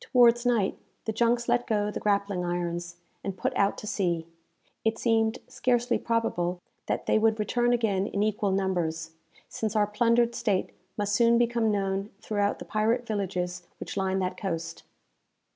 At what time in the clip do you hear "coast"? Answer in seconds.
14.37-14.81